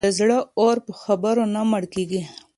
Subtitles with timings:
[0.05, 2.21] د زړه اور په خبرو نه مړ کېږي.